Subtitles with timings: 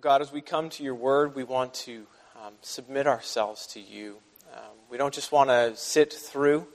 [0.00, 2.06] God, as we come to your word, we want to
[2.44, 4.18] um, submit ourselves to you.
[4.52, 6.66] Um, we don't just want to sit through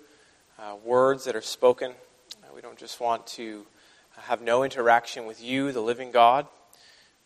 [0.57, 1.91] uh, words that are spoken.
[2.43, 3.67] Uh, we don't just want to
[4.21, 6.47] have no interaction with you, the living God.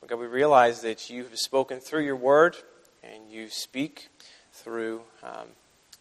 [0.01, 2.57] But God, we realize that you have spoken through your word
[3.01, 4.09] and you speak
[4.51, 5.47] through um,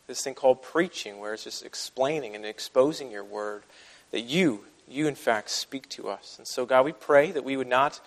[0.09, 3.63] this thing called preaching, where it's just explaining and exposing your word,
[4.11, 6.35] that you, you in fact speak to us.
[6.37, 8.01] And so, God, we pray that we would not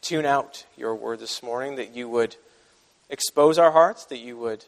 [0.00, 2.36] tune out your word this morning, that you would
[3.10, 4.64] expose our hearts, that you would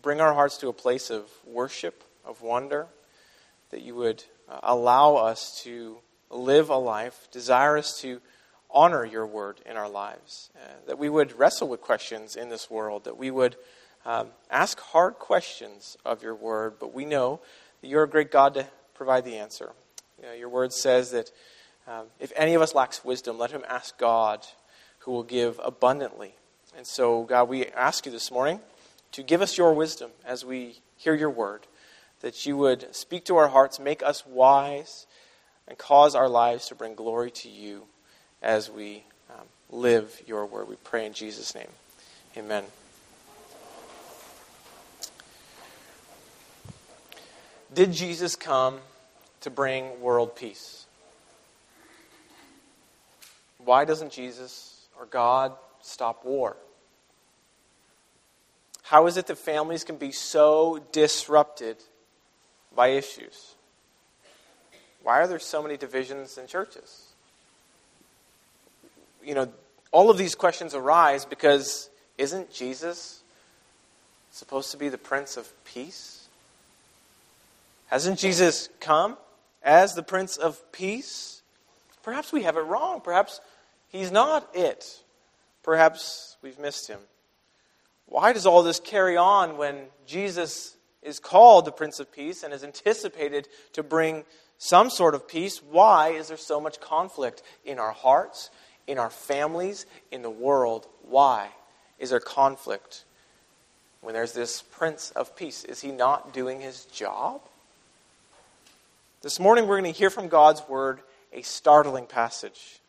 [0.00, 2.86] bring our hearts to a place of worship, of wonder,
[3.70, 5.98] that you would uh, allow us to
[6.30, 8.20] live a life desirous to
[8.70, 12.70] honor your word in our lives, uh, that we would wrestle with questions in this
[12.70, 13.56] world, that we would
[14.06, 17.40] um, ask hard questions of your word, but we know
[17.80, 19.72] that you're a great God to provide the answer.
[20.18, 21.30] You know, your word says that
[21.86, 24.46] um, if any of us lacks wisdom, let him ask God,
[25.00, 26.34] who will give abundantly.
[26.76, 28.60] And so, God, we ask you this morning
[29.12, 31.66] to give us your wisdom as we hear your word,
[32.20, 35.06] that you would speak to our hearts, make us wise,
[35.66, 37.84] and cause our lives to bring glory to you
[38.42, 40.68] as we um, live your word.
[40.68, 41.68] We pray in Jesus' name.
[42.36, 42.64] Amen.
[47.72, 48.80] Did Jesus come
[49.40, 50.86] to bring world peace?
[53.70, 56.56] Why doesn't Jesus or God stop war?
[58.82, 61.76] How is it that families can be so disrupted
[62.74, 63.54] by issues?
[65.04, 67.12] Why are there so many divisions in churches?
[69.24, 69.52] You know,
[69.92, 73.22] all of these questions arise because isn't Jesus
[74.32, 76.26] supposed to be the Prince of Peace?
[77.86, 79.16] Hasn't Jesus come
[79.62, 81.42] as the Prince of Peace?
[82.02, 83.00] Perhaps we have it wrong.
[83.00, 83.40] Perhaps
[83.90, 85.02] he's not it.
[85.62, 87.00] Perhaps we've missed him.
[88.06, 89.76] Why does all this carry on when
[90.06, 94.24] Jesus is called the Prince of Peace and is anticipated to bring
[94.58, 95.62] some sort of peace?
[95.62, 98.50] Why is there so much conflict in our hearts,
[98.86, 100.86] in our families, in the world?
[101.02, 101.48] Why
[101.98, 103.04] is there conflict
[104.00, 105.64] when there's this Prince of Peace?
[105.64, 107.40] Is he not doing his job?
[109.22, 111.00] This morning, we're going to hear from God's Word
[111.32, 112.79] a startling passage.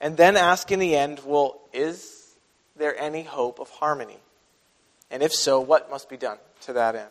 [0.00, 2.34] And then ask in the end, well, is
[2.76, 4.18] there any hope of harmony?
[5.10, 7.10] And if so, what must be done to that end?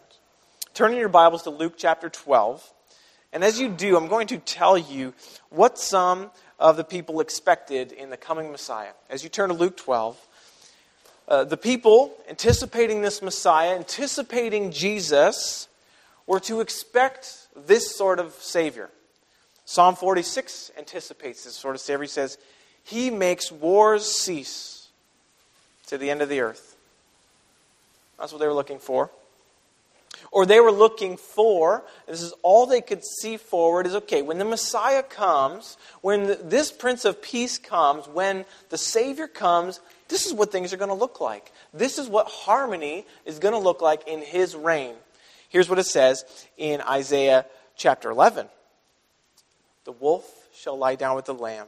[0.73, 2.63] Turn in your Bibles to Luke chapter 12.
[3.33, 5.13] And as you do, I'm going to tell you
[5.49, 8.91] what some of the people expected in the coming Messiah.
[9.09, 10.27] As you turn to Luke 12,
[11.27, 15.67] uh, the people anticipating this Messiah, anticipating Jesus,
[16.27, 18.89] were to expect this sort of Savior.
[19.65, 22.03] Psalm 46 anticipates this sort of Savior.
[22.03, 22.37] He says,
[22.85, 24.87] He makes wars cease
[25.87, 26.75] to the end of the earth.
[28.17, 29.09] That's what they were looking for.
[30.31, 34.37] Or they were looking for, this is all they could see forward, is okay, when
[34.37, 40.25] the Messiah comes, when the, this Prince of Peace comes, when the Savior comes, this
[40.25, 41.51] is what things are going to look like.
[41.73, 44.95] This is what harmony is going to look like in His reign.
[45.49, 46.23] Here's what it says
[46.57, 47.45] in Isaiah
[47.75, 48.47] chapter 11
[49.83, 51.67] The wolf shall lie down with the lamb,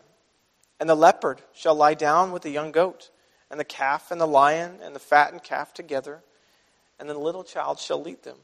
[0.79, 3.09] and the leopard shall lie down with the young goat,
[3.49, 6.21] and the calf and the lion and the fattened calf together,
[6.99, 8.37] and the little child shall lead them.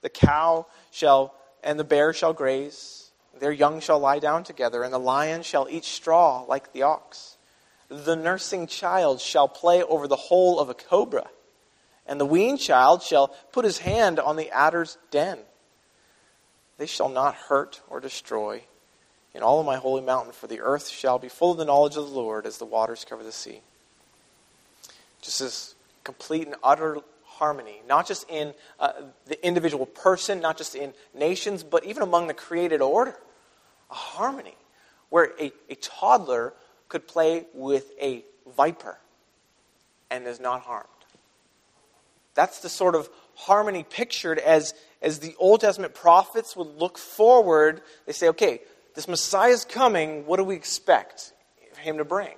[0.00, 4.92] The cow shall and the bear shall graze, their young shall lie down together, and
[4.92, 7.36] the lion shall eat straw like the ox.
[7.88, 11.28] The nursing child shall play over the hole of a cobra
[12.06, 15.38] and the weaned child shall put his hand on the adder's den.
[16.78, 18.62] They shall not hurt or destroy
[19.34, 21.96] in all of my holy mountain, for the earth shall be full of the knowledge
[21.96, 23.60] of the Lord as the waters cover the sea.
[25.22, 28.92] Just this complete and utter harmony, not just in uh,
[29.26, 33.16] the individual person, not just in nations, but even among the created order.
[33.90, 34.56] A harmony
[35.08, 36.52] where a, a toddler
[36.88, 38.24] could play with a
[38.56, 38.98] viper
[40.10, 40.88] and is not harmed.
[42.34, 47.82] That's the sort of harmony pictured as, as the Old Testament prophets would look forward.
[48.06, 48.60] They say, okay,
[48.94, 50.26] this Messiah is coming.
[50.26, 51.32] What do we expect
[51.78, 52.34] him to bring?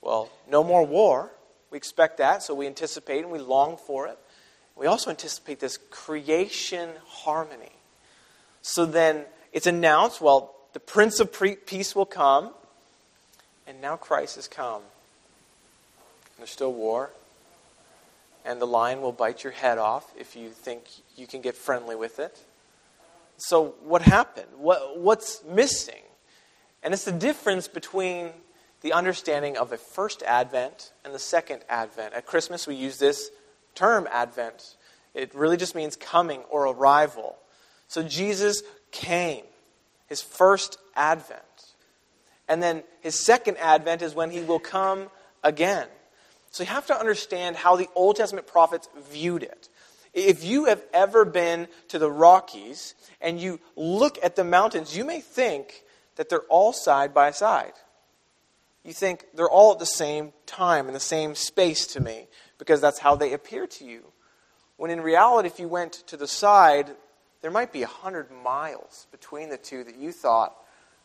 [0.00, 1.30] Well, no more war.
[1.70, 4.18] We expect that, so we anticipate and we long for it.
[4.76, 7.72] We also anticipate this creation harmony.
[8.62, 11.32] So then it's announced, well, the Prince of
[11.66, 12.50] Peace will come,
[13.66, 14.82] and now Christ has come.
[16.36, 17.10] There's still war,
[18.44, 20.84] and the lion will bite your head off if you think
[21.16, 22.38] you can get friendly with it.
[23.38, 24.48] So, what happened?
[24.56, 26.02] What, what's missing?
[26.82, 28.30] And it's the difference between
[28.80, 32.14] the understanding of a first advent and the second advent.
[32.14, 33.30] At Christmas, we use this
[33.74, 34.76] term, advent.
[35.14, 37.36] It really just means coming or arrival.
[37.88, 39.44] So Jesus came,
[40.06, 41.42] his first advent.
[42.48, 45.08] And then his second advent is when he will come
[45.42, 45.88] again.
[46.50, 49.68] So you have to understand how the Old Testament prophets viewed it.
[50.16, 55.04] If you have ever been to the Rockies and you look at the mountains, you
[55.04, 55.84] may think
[56.16, 57.74] that they're all side by side.
[58.82, 62.80] You think they're all at the same time in the same space to me because
[62.80, 64.04] that's how they appear to you.
[64.78, 66.92] When in reality, if you went to the side,
[67.42, 70.56] there might be a hundred miles between the two that you thought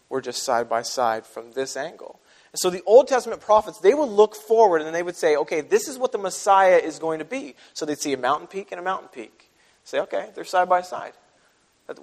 [0.07, 2.21] were just side by side from this angle.
[2.55, 5.87] So the Old Testament prophets, they would look forward and they would say, okay, this
[5.87, 7.55] is what the Messiah is going to be.
[7.73, 9.49] So they'd see a mountain peak and a mountain peak.
[9.85, 11.13] Say, okay, they're side by side.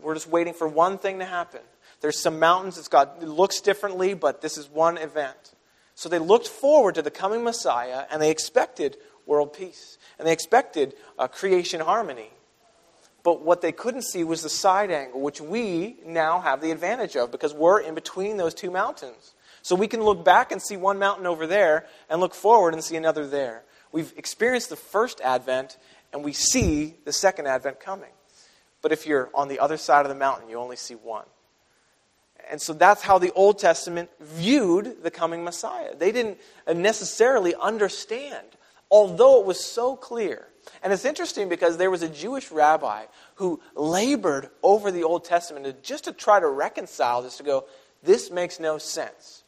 [0.03, 1.61] We're just waiting for one thing to happen.
[2.01, 5.55] There's some mountains, it's got, it looks differently, but this is one event.
[5.95, 8.97] So they looked forward to the coming Messiah and they expected
[9.27, 9.99] world peace.
[10.19, 12.31] And they expected uh, creation harmony.
[13.23, 17.17] But what they couldn't see was the side angle, which we now have the advantage
[17.17, 19.35] of because we're in between those two mountains.
[19.63, 22.83] So we can look back and see one mountain over there and look forward and
[22.83, 23.65] see another there.
[23.93, 25.79] We've experienced the first advent
[26.13, 28.11] and we see the second advent coming.
[28.83, 31.27] But if you're on the other side of the mountain, you only see one.
[32.51, 35.95] And so that's how the Old Testament viewed the coming Messiah.
[35.95, 38.47] They didn't necessarily understand,
[38.91, 40.49] although it was so clear.
[40.83, 43.05] And it's interesting because there was a Jewish rabbi
[43.37, 47.65] who labored over the Old Testament just to try to reconcile this, to go,
[48.03, 49.43] this makes no sense.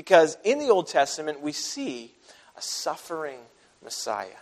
[0.00, 2.14] Because in the Old Testament, we see
[2.56, 3.38] a suffering
[3.84, 4.40] Messiah,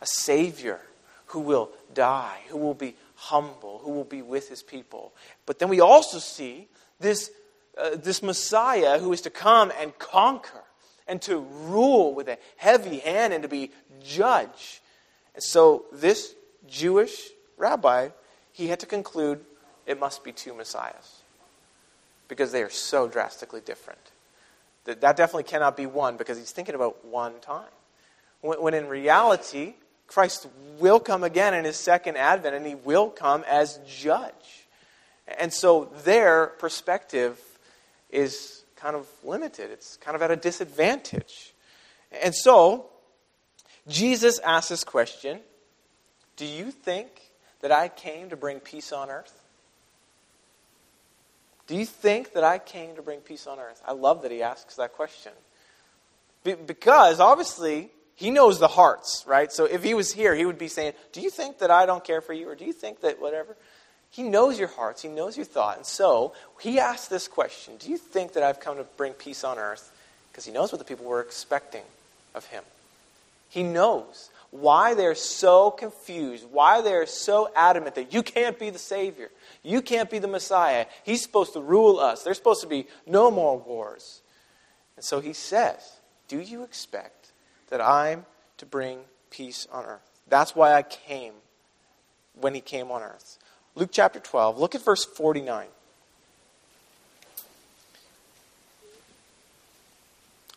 [0.00, 0.78] a Savior
[1.26, 5.12] who will die, who will be humble, who will be with his people.
[5.44, 6.68] But then we also see
[7.00, 7.32] this,
[7.76, 10.62] uh, this Messiah who is to come and conquer
[11.08, 13.72] and to rule with a heavy hand and to be
[14.04, 14.82] judge.
[15.34, 16.32] And so this
[16.68, 18.10] Jewish rabbi,
[18.52, 19.44] he had to conclude
[19.84, 21.22] it must be two Messiahs
[22.28, 24.12] because they are so drastically different.
[24.86, 27.68] That, that definitely cannot be one because he's thinking about one time.
[28.40, 29.74] When, when in reality,
[30.06, 30.46] Christ
[30.78, 34.66] will come again in his second advent and he will come as judge.
[35.38, 37.40] And so their perspective
[38.10, 41.54] is kind of limited, it's kind of at a disadvantage.
[42.22, 42.86] And so
[43.88, 45.40] Jesus asks this question
[46.36, 47.08] Do you think
[47.60, 49.42] that I came to bring peace on earth?
[51.66, 53.82] Do you think that I came to bring peace on earth?
[53.86, 55.32] I love that he asks that question.
[56.44, 59.52] because obviously, he knows the hearts, right?
[59.52, 62.04] So if he was here, he would be saying, Do you think that I don't
[62.04, 62.48] care for you?
[62.48, 63.56] Or do you think that whatever?
[64.10, 65.76] He knows your hearts, he knows your thought.
[65.76, 69.44] And so he asks this question Do you think that I've come to bring peace
[69.44, 69.92] on earth?
[70.32, 71.82] Because he knows what the people were expecting
[72.34, 72.62] of him.
[73.50, 74.30] He knows
[74.60, 79.30] why they're so confused, why they're so adamant that you can't be the Savior,
[79.62, 80.86] you can't be the Messiah.
[81.04, 82.22] He's supposed to rule us.
[82.22, 84.22] There's supposed to be no more wars.
[84.96, 85.98] And so he says,
[86.28, 87.32] Do you expect
[87.68, 88.26] that I'm
[88.58, 89.00] to bring
[89.30, 90.20] peace on earth?
[90.28, 91.34] That's why I came
[92.40, 93.38] when he came on earth.
[93.74, 95.66] Luke chapter 12, look at verse 49.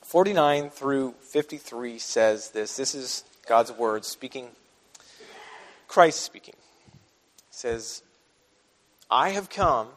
[0.10, 2.78] 49 through 53 says this.
[2.78, 4.50] This is God's word speaking,
[5.88, 6.53] Christ speaking.
[7.50, 8.03] Says,
[9.10, 9.88] I have come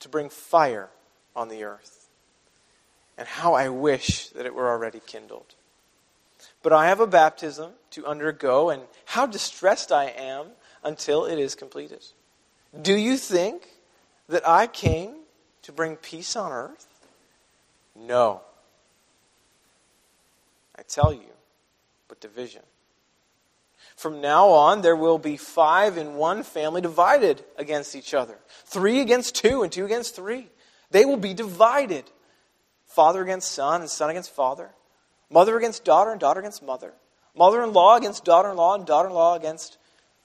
[0.00, 0.88] to bring fire
[1.36, 2.08] on the earth,
[3.16, 5.54] and how I wish that it were already kindled.
[6.64, 10.46] But I have a baptism to undergo, and how distressed I am
[10.82, 12.04] until it is completed.
[12.82, 13.68] Do you think
[14.28, 15.14] that I came
[15.62, 16.88] to bring peace on earth?
[17.94, 18.40] No.
[20.76, 21.30] I tell you,
[22.08, 22.62] but division.
[23.96, 29.00] From now on, there will be five in one family divided against each other three
[29.00, 30.48] against two, and two against three.
[30.90, 32.04] They will be divided
[32.86, 34.70] father against son, and son against father,
[35.30, 36.92] mother against daughter, and daughter against mother,
[37.36, 39.78] mother in law against daughter in law, and daughter in law against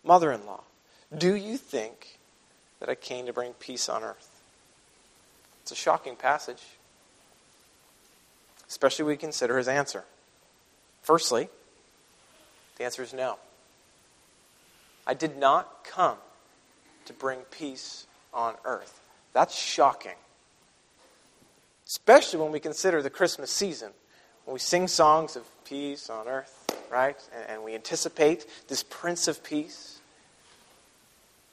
[0.04, 0.62] mother in law.
[1.16, 2.20] Do you think
[2.80, 4.42] that I came to bring peace on earth?
[5.62, 6.64] It's a shocking passage,
[8.70, 10.04] especially when we consider his answer.
[11.02, 11.50] Firstly,
[12.78, 13.38] the answer is no.
[15.08, 16.18] I did not come
[17.06, 19.00] to bring peace on earth.
[19.32, 20.18] That's shocking.
[21.88, 23.92] Especially when we consider the Christmas season,
[24.44, 27.18] when we sing songs of peace on earth, right?
[27.48, 30.00] And, we anticipate this Prince of Peace.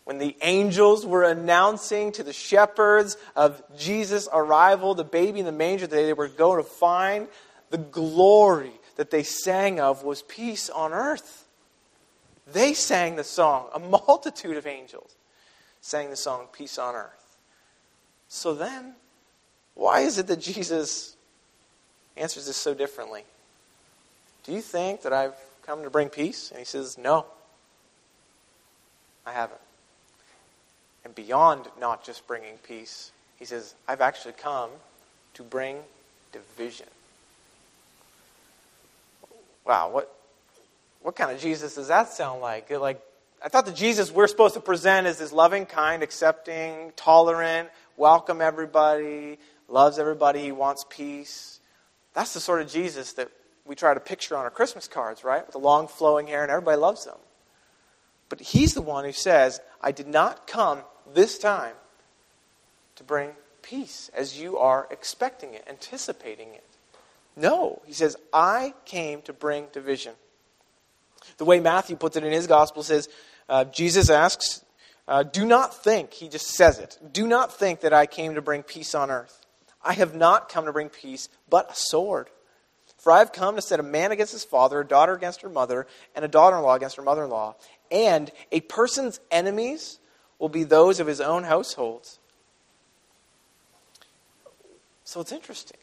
[0.03, 5.53] When the angels were announcing to the shepherds of Jesus' arrival, the baby in the
[5.53, 7.29] manger that they were going to find
[7.71, 11.44] the glory that they sang of was peace on earth.
[12.47, 15.15] They sang the song, a multitude of angels
[15.85, 17.39] sang the song, Peace on Earth.
[18.29, 18.95] So then,
[19.75, 21.15] why is it that Jesus
[22.17, 23.25] answers this so differently?
[24.45, 25.37] Do you think that I've
[25.67, 26.51] come to bring peace?
[26.51, 27.27] And he says, No,
[29.27, 29.61] I haven't.
[31.05, 34.71] And beyond not just bringing peace, he says, I've actually come
[35.35, 35.81] to bring
[36.33, 36.87] division.
[39.67, 40.14] Wow, what,
[41.05, 42.71] what kind of Jesus does that sound like?
[42.71, 42.99] Like,
[43.45, 47.69] I thought the Jesus we're supposed to present is this loving, kind, accepting, tolerant,
[47.99, 51.61] welcome everybody, loves everybody, he wants peace.
[52.15, 53.29] That's the sort of Jesus that
[53.67, 55.45] we try to picture on our Christmas cards, right?
[55.45, 57.19] With the long flowing hair, and everybody loves him.
[58.31, 60.79] But he's the one who says, I did not come
[61.13, 61.75] this time
[62.97, 66.65] to bring peace as you are expecting it, anticipating it.
[67.37, 70.15] No, he says, I came to bring division.
[71.39, 73.09] The way Matthew puts it in his gospel says,
[73.49, 74.65] uh, Jesus asks,
[75.07, 78.43] uh, Do not think, he just says it, do not think that I came to
[78.43, 79.45] bring peace on earth.
[79.83, 82.29] I have not come to bring peace, but a sword.
[82.99, 85.51] For I have come to set a man against his father, a daughter against her
[85.51, 87.55] mother, and a daughter in law against her mother in law.
[87.91, 89.99] And a person's enemies
[90.39, 92.19] will be those of his own households.
[95.05, 95.79] So it's interesting.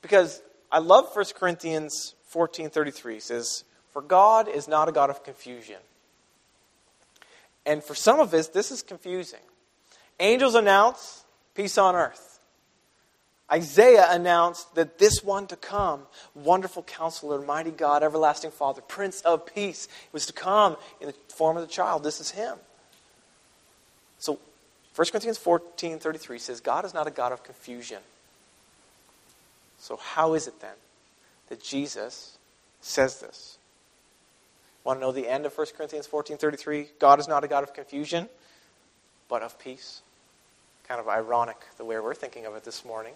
[0.00, 5.80] Because I love 1 Corinthians 14:33 says, "For God is not a God of confusion."
[7.64, 9.40] And for some of us this is confusing.
[10.20, 11.24] Angels announce
[11.54, 12.34] peace on earth.
[13.50, 16.02] Isaiah announced that this one to come,
[16.34, 21.56] wonderful counselor, mighty God, everlasting Father, Prince of Peace, was to come in the form
[21.56, 22.02] of the child.
[22.02, 22.58] This is him.
[24.18, 24.38] So
[24.94, 27.98] 1 Corinthians 14 33 says, God is not a God of confusion.
[29.78, 30.76] So, how is it then
[31.48, 32.38] that Jesus
[32.80, 33.58] says this?
[34.84, 36.88] Want to know the end of 1 Corinthians 14 33?
[36.98, 38.28] God is not a God of confusion,
[39.28, 40.02] but of peace.
[40.86, 43.14] Kind of ironic the way we're thinking of it this morning,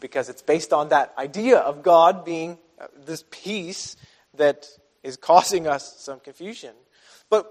[0.00, 3.96] because it's based on that idea of God being uh, this peace
[4.36, 4.66] that
[5.04, 6.74] is causing us some confusion.
[7.28, 7.50] But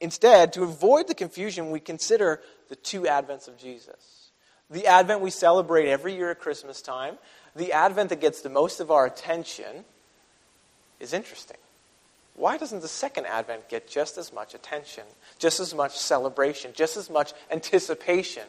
[0.00, 4.30] instead, to avoid the confusion, we consider the two advents of Jesus.
[4.70, 7.18] The Advent we celebrate every year at Christmas time,
[7.54, 9.84] the Advent that gets the most of our attention,
[10.98, 11.56] is interesting.
[12.36, 15.04] Why doesn't the second Advent get just as much attention,
[15.38, 18.44] just as much celebration, just as much anticipation?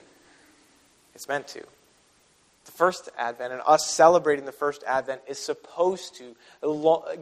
[1.16, 1.64] It's meant to.
[2.66, 6.36] The first Advent and us celebrating the first Advent is supposed to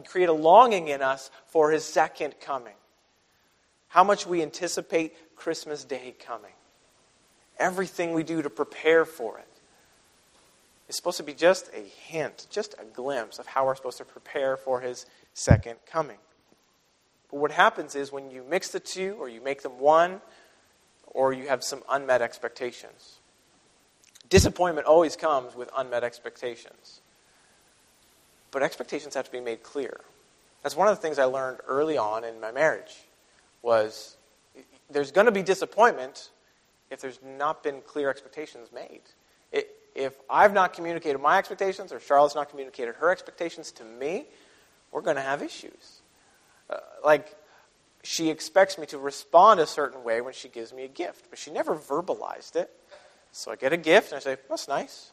[0.08, 2.74] create a longing in us for his second coming.
[3.88, 6.52] How much we anticipate Christmas Day coming
[7.58, 9.48] everything we do to prepare for it
[10.88, 14.04] is supposed to be just a hint, just a glimpse of how we're supposed to
[14.04, 16.18] prepare for his second coming.
[17.36, 20.22] But what happens is when you mix the two, or you make them one,
[21.04, 23.18] or you have some unmet expectations.
[24.30, 27.02] Disappointment always comes with unmet expectations.
[28.52, 30.00] But expectations have to be made clear.
[30.62, 33.04] That's one of the things I learned early on in my marriage
[33.60, 34.16] was
[34.88, 36.30] there's going to be disappointment
[36.90, 39.02] if there's not been clear expectations made.
[39.52, 44.24] It, if I've not communicated my expectations or Charlotte's not communicated her expectations to me,
[44.90, 45.95] we're going to have issues.
[46.68, 47.34] Uh, like,
[48.02, 51.38] she expects me to respond a certain way when she gives me a gift, but
[51.38, 52.70] she never verbalized it.
[53.32, 55.10] So I get a gift and I say, That's nice.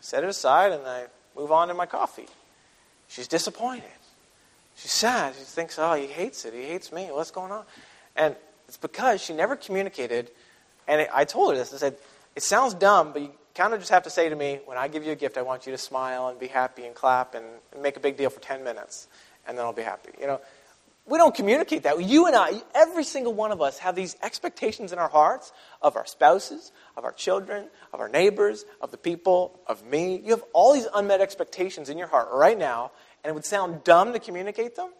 [0.00, 1.06] Set it aside and I
[1.36, 2.26] move on to my coffee.
[3.08, 3.84] She's disappointed.
[4.76, 5.34] She's sad.
[5.34, 6.52] She thinks, Oh, he hates it.
[6.52, 7.06] He hates me.
[7.10, 7.64] What's going on?
[8.16, 8.36] And
[8.68, 10.30] it's because she never communicated
[10.88, 11.72] and I told her this.
[11.72, 11.96] I said,
[12.34, 14.88] It sounds dumb, but you kind of just have to say to me, when I
[14.88, 17.44] give you a gift, I want you to smile and be happy and clap and
[17.80, 19.08] make a big deal for 10 minutes,
[19.46, 20.10] and then I'll be happy.
[20.20, 20.40] You know,
[21.06, 22.02] we don't communicate that.
[22.02, 25.96] You and I, every single one of us, have these expectations in our hearts of
[25.96, 30.20] our spouses, of our children, of our neighbors, of the people, of me.
[30.24, 32.92] You have all these unmet expectations in your heart right now,
[33.24, 34.90] and it would sound dumb to communicate them,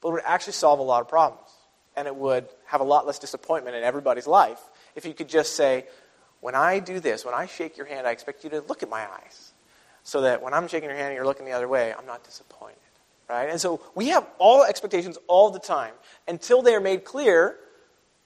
[0.00, 1.50] but it would actually solve a lot of problems.
[1.96, 4.60] And it would have a lot less disappointment in everybody's life
[4.94, 5.86] if you could just say,
[6.40, 8.88] when I do this, when I shake your hand, I expect you to look at
[8.88, 9.52] my eyes.
[10.04, 12.24] So that when I'm shaking your hand and you're looking the other way, I'm not
[12.24, 12.78] disappointed.
[13.28, 13.50] Right?
[13.50, 15.92] And so we have all expectations all the time.
[16.26, 17.56] Until they are made clear,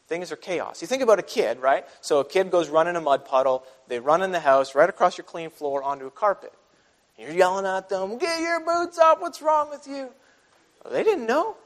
[0.06, 0.80] things are chaos.
[0.80, 1.84] You think about a kid, right?
[2.00, 5.18] So a kid goes running a mud puddle, they run in the house, right across
[5.18, 6.52] your clean floor onto a carpet.
[7.18, 10.10] You're yelling at them, Get your boots off, what's wrong with you?
[10.84, 11.56] Well, they didn't know.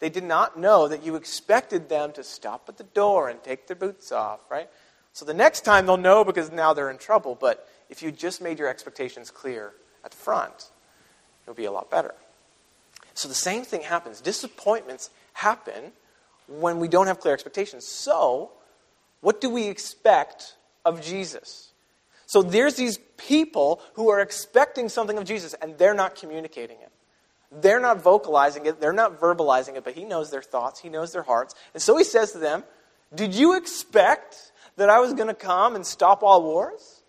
[0.00, 3.66] They did not know that you expected them to stop at the door and take
[3.66, 4.68] their boots off, right?
[5.12, 7.34] So the next time they'll know because now they're in trouble.
[7.34, 9.72] But if you just made your expectations clear
[10.04, 10.70] at the front,
[11.42, 12.14] it'll be a lot better.
[13.18, 14.20] So the same thing happens.
[14.20, 15.90] Disappointments happen
[16.46, 17.84] when we don't have clear expectations.
[17.84, 18.52] So,
[19.22, 21.72] what do we expect of Jesus?
[22.26, 26.92] So there's these people who are expecting something of Jesus and they're not communicating it.
[27.50, 31.10] They're not vocalizing it, they're not verbalizing it, but he knows their thoughts, he knows
[31.10, 31.56] their hearts.
[31.74, 32.62] And so he says to them,
[33.12, 37.02] Did you expect that I was going to come and stop all wars?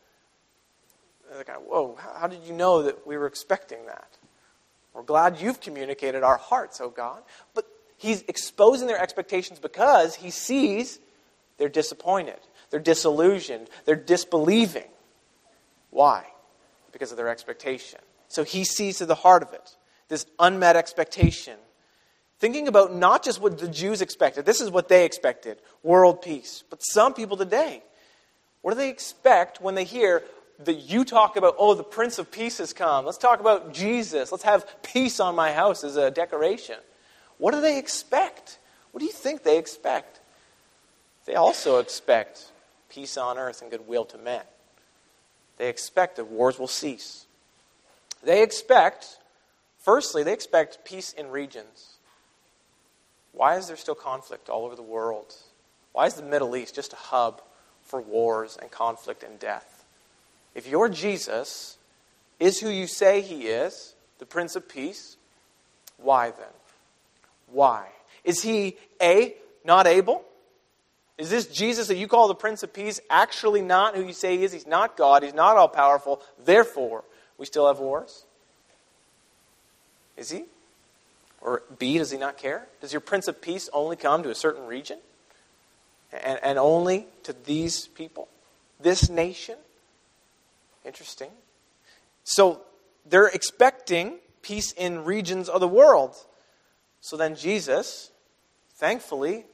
[1.31, 4.07] they're kind of, Whoa, how did you know that we were expecting that?
[4.99, 7.23] We're glad you've communicated our hearts, oh God.
[7.53, 7.65] But
[7.95, 10.99] he's exposing their expectations because he sees
[11.57, 12.39] they're disappointed,
[12.69, 14.89] they're disillusioned, they're disbelieving.
[15.89, 16.25] Why?
[16.91, 18.01] Because of their expectation.
[18.27, 19.73] So he sees to the heart of it
[20.09, 21.55] this unmet expectation.
[22.39, 26.65] Thinking about not just what the Jews expected, this is what they expected world peace.
[26.69, 27.83] But some people today,
[28.63, 30.23] what do they expect when they hear
[30.63, 33.05] that you talk about, oh, the Prince of Peace has come?
[33.05, 34.31] Let's talk about Jesus.
[34.31, 36.77] Let's have peace on my house as a decoration.
[37.37, 38.59] What do they expect?
[38.91, 40.19] What do you think they expect?
[41.25, 42.45] They also expect
[42.89, 44.43] peace on earth and goodwill to men.
[45.57, 47.25] They expect that wars will cease.
[48.23, 49.19] They expect
[49.79, 51.95] Firstly, they expect peace in regions.
[53.31, 55.33] Why is there still conflict all over the world?
[55.93, 57.41] Why is the Middle East just a hub
[57.81, 59.78] for wars and conflict and death?
[60.55, 61.77] If your Jesus
[62.39, 65.17] is who you say he is, the Prince of Peace,
[65.97, 66.47] why then?
[67.51, 67.87] Why?
[68.23, 70.23] Is he A, not able?
[71.17, 74.37] Is this Jesus that you call the Prince of Peace actually not who you say
[74.37, 74.53] he is?
[74.53, 77.03] He's not God, he's not all powerful, therefore,
[77.37, 78.23] we still have wars?
[80.15, 80.45] Is he?
[81.41, 82.67] Or B, does he not care?
[82.81, 84.99] Does your Prince of Peace only come to a certain region?
[86.11, 88.27] And, and only to these people?
[88.79, 89.55] This nation?
[90.89, 91.29] Interesting.
[92.23, 92.63] So
[93.05, 96.15] they're expecting peace in regions of the world.
[96.99, 98.09] So then Jesus,
[98.73, 99.45] thankfully,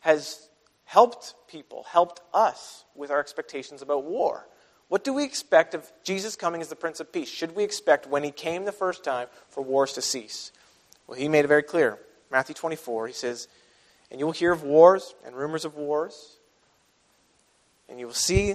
[0.00, 0.48] has
[0.84, 4.48] helped people, helped us with our expectations about war.
[4.88, 7.28] What do we expect of Jesus coming as the Prince of Peace?
[7.28, 10.52] Should we expect when he came the first time for wars to cease?
[11.06, 11.98] Well, he made it very clear.
[12.30, 13.46] Matthew 24, he says,
[14.10, 16.38] And you will hear of wars and rumors of wars,
[17.90, 18.54] and you will see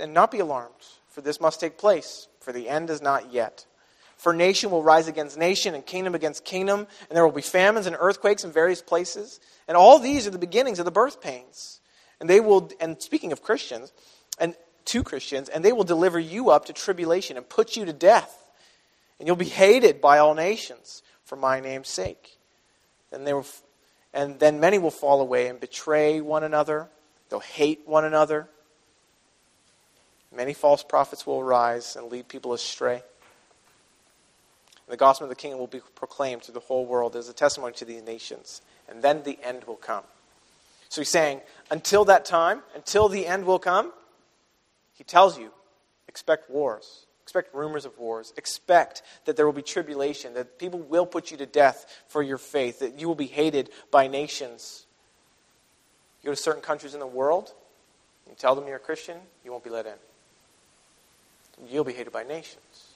[0.00, 0.74] and not be alarmed,
[1.14, 3.66] for this must take place, for the end is not yet.
[4.16, 7.86] For nation will rise against nation, and kingdom against kingdom, and there will be famines
[7.86, 9.38] and earthquakes in various places.
[9.68, 11.80] And all these are the beginnings of the birth pains.
[12.18, 13.92] And they will, and speaking of Christians,
[14.40, 17.92] and to Christians, and they will deliver you up to tribulation and put you to
[17.92, 18.36] death.
[19.20, 22.38] And you'll be hated by all nations for my name's sake.
[23.12, 23.46] And, they will,
[24.12, 26.88] and then many will fall away and betray one another.
[27.28, 28.48] They'll hate one another.
[30.36, 33.02] Many false prophets will arise and lead people astray.
[34.88, 37.72] The gospel of the kingdom will be proclaimed to the whole world as a testimony
[37.74, 38.60] to these nations.
[38.88, 40.04] And then the end will come.
[40.88, 43.92] So he's saying, until that time, until the end will come,
[44.92, 45.50] he tells you
[46.06, 51.06] expect wars, expect rumors of wars, expect that there will be tribulation, that people will
[51.06, 54.86] put you to death for your faith, that you will be hated by nations.
[56.22, 57.52] You go to certain countries in the world,
[58.28, 59.94] you tell them you're a Christian, you won't be let in.
[61.68, 62.94] You'll be hated by nations.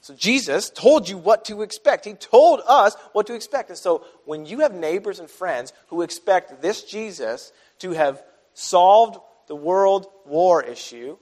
[0.00, 2.04] So Jesus told you what to expect.
[2.04, 3.70] He told us what to expect.
[3.70, 8.22] And so when you have neighbors and friends who expect this Jesus to have
[8.54, 11.16] solved the world war issue,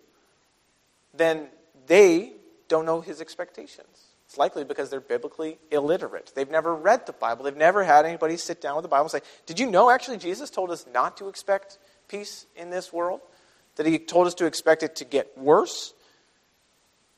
[1.14, 1.46] then
[1.86, 2.32] they
[2.68, 4.04] don't know his expectations.
[4.28, 6.32] It's likely because they're biblically illiterate.
[6.34, 7.44] They've never read the Bible.
[7.44, 10.18] They've never had anybody sit down with the Bible and say, Did you know actually
[10.18, 13.20] Jesus told us not to expect peace in this world?
[13.76, 15.94] That he told us to expect it to get worse?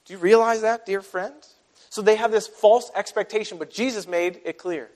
[0.07, 1.35] Do you realize that, dear friend?
[1.91, 4.89] So they have this false expectation, but Jesus made it clear.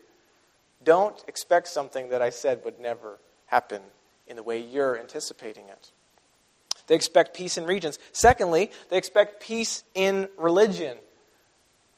[0.83, 3.83] Don't expect something that I said would never happen
[4.27, 5.90] in the way you're anticipating it.
[6.87, 7.99] They expect peace in regions.
[8.12, 10.96] Secondly, they expect peace in religion.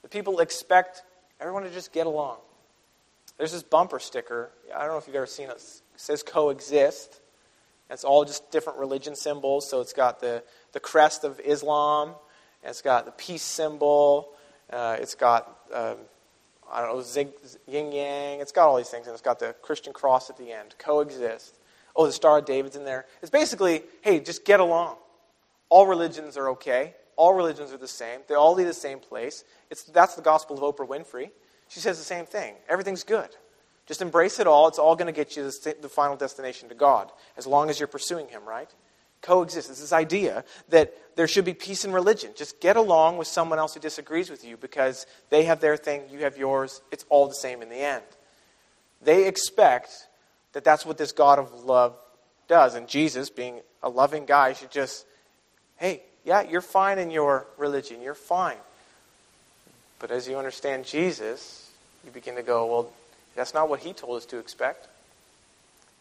[0.03, 1.03] The people expect
[1.41, 2.39] everyone to just get along.
[3.39, 4.51] There's this bumper sticker.
[4.75, 5.57] I don't know if you've ever seen it.
[5.57, 7.21] It says coexist.
[7.91, 9.69] It's all just different religion symbols.
[9.69, 12.15] So it's got the, the crest of Islam,
[12.63, 14.31] it's got the peace symbol,
[14.73, 15.97] uh, it's got, um,
[16.73, 17.33] I don't know,
[17.67, 18.41] yin yang.
[18.41, 20.75] It's got all these things, and it's got the Christian cross at the end.
[20.79, 21.59] Coexist.
[21.95, 23.05] Oh, the Star of David's in there.
[23.21, 24.97] It's basically, hey, just get along.
[25.69, 26.95] All religions are okay.
[27.17, 28.21] All religions are the same.
[28.29, 29.45] They all lead the same place.
[29.71, 31.31] It's, that's the gospel of Oprah Winfrey.
[31.69, 32.55] She says the same thing.
[32.69, 33.29] Everything's good.
[33.87, 34.69] Just embrace it all.
[34.69, 37.81] It's all going to get you to the final destination to God, as long as
[37.81, 38.71] you're pursuing Him, right?
[39.23, 39.71] Coexist.
[39.71, 42.33] It's this idea that there should be peace in religion.
[42.37, 46.03] Just get along with someone else who disagrees with you because they have their thing,
[46.11, 46.83] you have yours.
[46.91, 48.05] It's all the same in the end.
[49.03, 50.09] They expect
[50.53, 51.97] that that's what this God of love
[52.49, 52.75] does.
[52.75, 55.07] And Jesus, being a loving guy, should just,
[55.77, 58.01] hey, yeah, you're fine in your religion.
[58.01, 58.59] You're fine.
[59.99, 61.71] But as you understand Jesus,
[62.05, 62.93] you begin to go, well,
[63.35, 64.89] that's not what he told us to expect.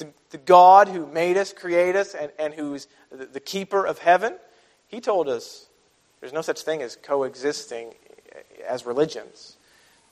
[0.02, 4.00] The, the God who made us, created us, and, and who's the, the keeper of
[4.00, 4.36] heaven,
[4.88, 5.68] he told us
[6.20, 7.94] there's no such thing as coexisting
[8.68, 9.58] as religions,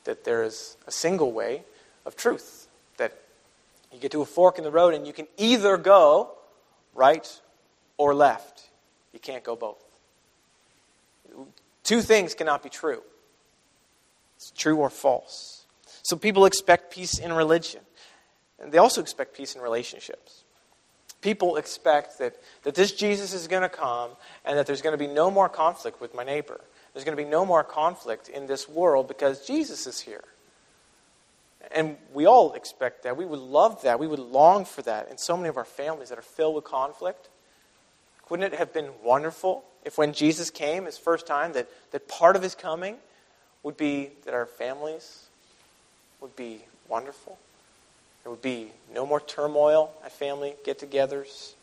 [0.03, 1.63] that there is a single way
[2.05, 3.17] of truth, that
[3.91, 6.31] you get to a fork in the road and you can either go
[6.93, 7.41] right
[7.97, 8.69] or left.
[9.11, 9.83] You can't go both.
[11.83, 13.01] Two things cannot be true.
[14.37, 15.65] It's true or false.
[16.03, 17.81] So people expect peace in religion.
[18.61, 20.43] And they also expect peace in relationships.
[21.21, 24.11] People expect that, that this Jesus is going to come
[24.45, 26.61] and that there's going to be no more conflict with my neighbor.
[26.93, 30.23] There's going to be no more conflict in this world because Jesus is here.
[31.71, 33.17] And we all expect that.
[33.17, 33.99] We would love that.
[33.99, 36.63] We would long for that in so many of our families that are filled with
[36.63, 37.27] conflict.
[38.29, 42.35] Wouldn't it have been wonderful if when Jesus came his first time, that, that part
[42.35, 42.95] of his coming
[43.63, 45.25] would be that our families
[46.21, 47.37] would be wonderful?
[48.23, 51.53] There would be no more turmoil at family get togethers.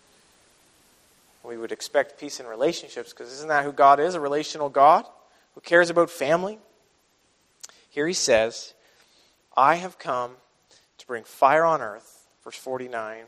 [1.45, 4.15] We would expect peace in relationships because isn't that who God is?
[4.15, 5.05] A relational God
[5.55, 6.59] who cares about family?
[7.89, 8.75] Here he says,
[9.57, 10.33] I have come
[10.99, 13.25] to bring fire on earth, verse 49,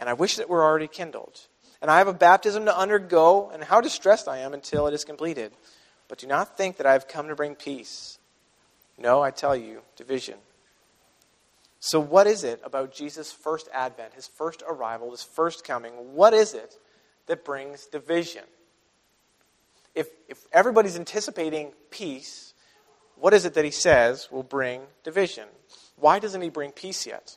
[0.00, 1.40] and I wish that were already kindled.
[1.80, 5.04] And I have a baptism to undergo, and how distressed I am until it is
[5.04, 5.52] completed.
[6.08, 8.18] But do not think that I have come to bring peace.
[8.98, 10.38] No, I tell you, division.
[11.80, 15.92] So, what is it about Jesus' first advent, his first arrival, his first coming?
[16.14, 16.76] What is it
[17.26, 18.44] that brings division?
[19.94, 22.52] If, if everybody's anticipating peace,
[23.16, 25.48] what is it that he says will bring division?
[25.96, 27.36] Why doesn't he bring peace yet?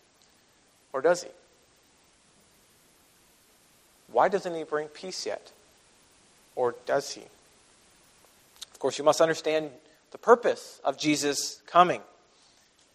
[0.94, 1.30] Or does he?
[4.12, 5.52] Why doesn't he bring peace yet?
[6.56, 7.22] Or does he?
[8.74, 9.70] Of course, you must understand
[10.12, 12.02] the purpose of Jesus coming.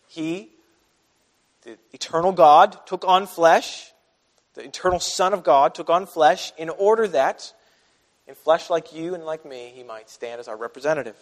[0.08, 0.50] He,
[1.66, 3.92] the eternal God, took on flesh.
[4.54, 7.52] The eternal Son of God took on flesh in order that,
[8.26, 11.16] in flesh like you and like me, he might stand as our representative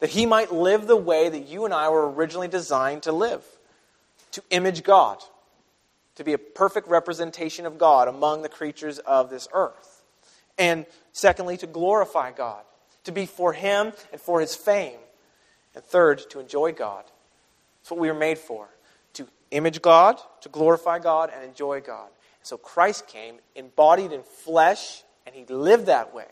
[0.00, 3.44] that he might live the way that you and I were originally designed to live
[4.32, 5.18] to image God,
[6.14, 10.04] to be a perfect representation of God among the creatures of this earth.
[10.56, 12.62] And secondly, to glorify God,
[13.04, 14.98] to be for him and for his fame.
[15.74, 17.04] And third, to enjoy God.
[17.80, 18.68] That's what we were made for
[19.50, 22.08] image God, to glorify God, and enjoy God.
[22.42, 26.28] So Christ came, embodied in flesh, and he lived that way.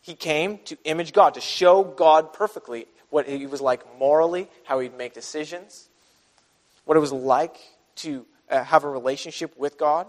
[0.00, 4.80] He came to image God, to show God perfectly what he was like morally, how
[4.80, 5.88] he'd make decisions,
[6.84, 7.56] what it was like
[7.96, 10.06] to uh, have a relationship with God.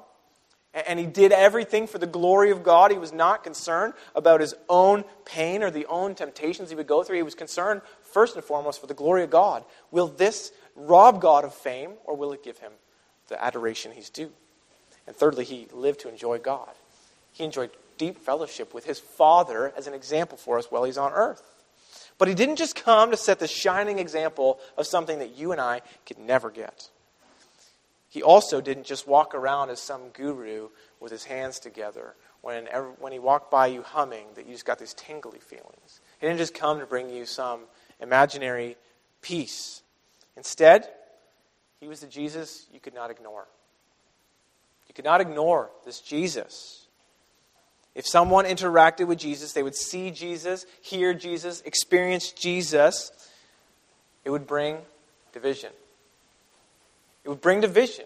[0.73, 2.89] And he did everything for the glory of God.
[2.89, 7.03] He was not concerned about his own pain or the own temptations he would go
[7.03, 7.17] through.
[7.17, 9.63] He was concerned, first and foremost, for the glory of God.
[9.91, 12.71] Will this rob God of fame, or will it give him
[13.27, 14.31] the adoration he's due?
[15.07, 16.71] And thirdly, he lived to enjoy God.
[17.31, 21.11] He enjoyed deep fellowship with his Father as an example for us while he's on
[21.13, 21.43] earth.
[22.17, 25.59] But he didn't just come to set the shining example of something that you and
[25.59, 26.89] I could never get.
[28.09, 32.67] He also didn't just walk around as some guru with his hands together when,
[32.99, 35.99] when he walked by you humming that you just got these tingly feelings.
[36.19, 37.61] He didn't just come to bring you some
[37.99, 38.77] imaginary
[39.21, 39.81] peace.
[40.35, 40.87] Instead,
[41.79, 43.45] he was the Jesus you could not ignore.
[44.87, 46.83] You could not ignore this Jesus
[47.95, 53.11] if someone interacted with Jesus, they would see Jesus, hear Jesus, experience Jesus,
[54.25, 54.77] it would bring
[55.31, 55.71] division.
[57.23, 58.05] It would bring division.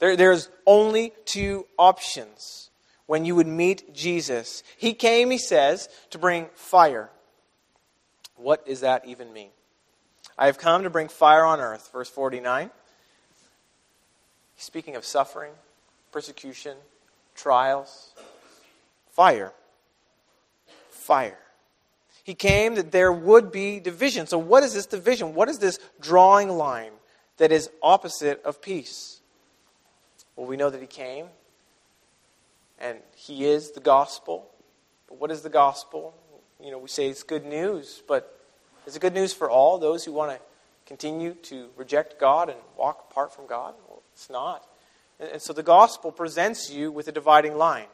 [0.00, 2.70] There, there's only two options
[3.06, 4.62] when you would meet Jesus.
[4.76, 7.10] He came, he says, to bring fire.
[8.36, 9.50] What does that even mean?
[10.38, 12.70] I have come to bring fire on earth, verse 49.
[14.56, 15.52] Speaking of suffering,
[16.12, 16.76] persecution,
[17.34, 18.12] trials,
[19.10, 19.52] fire.
[20.90, 21.38] Fire.
[22.22, 24.26] He came that there would be division.
[24.26, 25.34] So, what is this division?
[25.34, 26.92] What is this drawing line
[27.38, 29.20] that is opposite of peace?
[30.36, 31.26] Well, we know that He came,
[32.78, 34.48] and He is the gospel.
[35.08, 36.14] But what is the gospel?
[36.62, 38.37] You know, we say it's good news, but
[38.88, 40.40] is it good news for all those who want to
[40.86, 43.74] continue to reject God and walk apart from God?
[43.86, 44.66] Well, it's not.
[45.20, 47.86] And so the gospel presents you with a dividing line.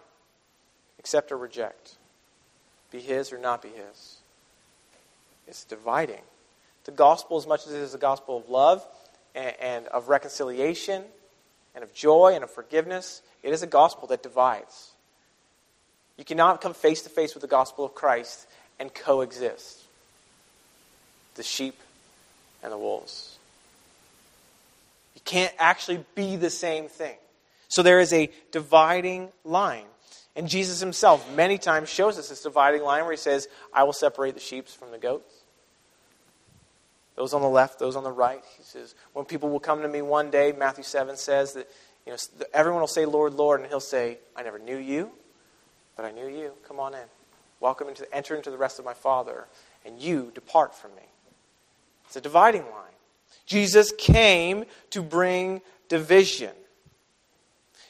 [1.00, 1.96] accept or reject,
[2.92, 4.18] be His or not be His.
[5.48, 6.22] It's dividing.
[6.85, 8.87] The gospel, as much as it is a gospel of love
[9.35, 11.02] and, and of reconciliation
[11.74, 14.92] and of joy and of forgiveness, it is a gospel that divides.
[16.16, 18.46] You cannot come face to face with the gospel of Christ
[18.78, 19.84] and coexist.
[21.35, 21.79] The sheep
[22.62, 23.38] and the wolves.
[25.14, 27.16] You can't actually be the same thing.
[27.68, 29.87] So there is a dividing line.
[30.37, 33.92] And Jesus himself many times shows us this dividing line where he says, I will
[33.92, 35.33] separate the sheep from the goats.
[37.16, 38.42] Those on the left, those on the right.
[38.57, 41.68] He says, when people will come to me one day, Matthew 7 says that
[42.07, 42.18] you know,
[42.53, 45.11] everyone will say, Lord, Lord, and he'll say, I never knew you,
[45.97, 46.53] but I knew you.
[46.66, 47.05] Come on in.
[47.61, 49.47] Welcome into, enter into the rest of my Father,
[49.87, 51.03] and you depart from me.
[52.14, 52.94] It's a dividing line.
[53.44, 56.53] Jesus came to bring division.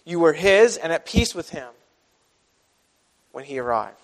[0.07, 1.69] You were his and at peace with him
[3.33, 3.99] when he arrived.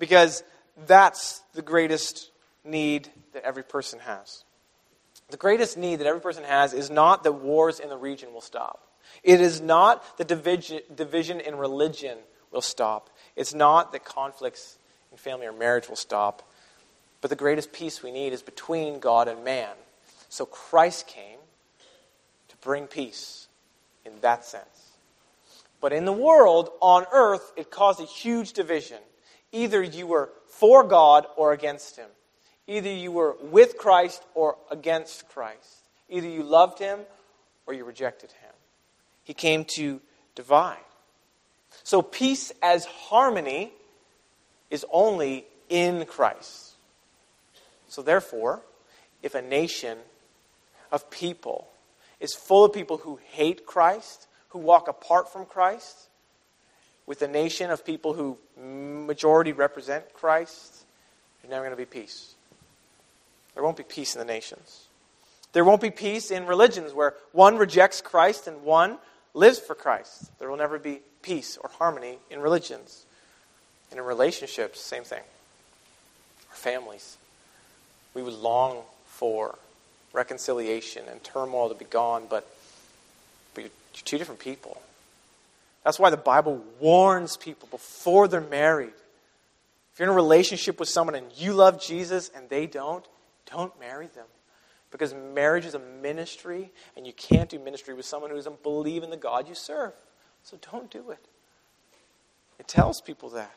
[0.00, 0.42] Because
[0.84, 2.32] that's the greatest
[2.64, 4.42] need that every person has.
[5.30, 8.40] The greatest need that every person has is not that wars in the region will
[8.40, 8.80] stop.
[9.22, 12.18] It is not that division, division in religion
[12.50, 13.10] will stop.
[13.36, 14.76] It's not that conflicts
[15.12, 16.42] in family or marriage will stop.
[17.20, 19.70] But the greatest peace we need is between God and man.
[20.28, 21.38] So Christ came
[22.48, 23.48] to bring peace
[24.04, 24.92] in that sense.
[25.80, 28.98] But in the world, on earth, it caused a huge division.
[29.52, 32.08] Either you were for God or against Him.
[32.66, 35.86] Either you were with Christ or against Christ.
[36.08, 37.00] Either you loved Him
[37.66, 38.52] or you rejected Him.
[39.24, 40.00] He came to
[40.34, 40.78] divide.
[41.84, 43.72] So peace as harmony
[44.70, 46.67] is only in Christ.
[47.88, 48.62] So therefore,
[49.22, 49.98] if a nation
[50.92, 51.68] of people
[52.20, 56.08] is full of people who hate Christ, who walk apart from Christ,
[57.06, 60.84] with a nation of people who majority represent Christ,
[61.42, 62.34] there's never going to be peace.
[63.54, 64.84] There won't be peace in the nations.
[65.52, 68.98] There won't be peace in religions where one rejects Christ and one
[69.34, 70.30] lives for Christ.
[70.38, 73.04] There will never be peace or harmony in religions.
[73.90, 75.22] And in relationships, same thing.
[76.50, 77.17] Our families.
[78.14, 79.58] We would long for
[80.12, 82.46] reconciliation and turmoil to be gone, but,
[83.56, 84.80] you're two different people.
[85.84, 88.92] That's why the Bible warns people before they're married.
[89.92, 93.04] If you're in a relationship with someone and you love Jesus and they don't,
[93.50, 94.26] don't marry them.
[94.90, 99.02] Because marriage is a ministry, and you can't do ministry with someone who doesn't believe
[99.02, 99.92] in the God you serve.
[100.44, 101.18] So don't do it.
[102.58, 103.56] It tells people that.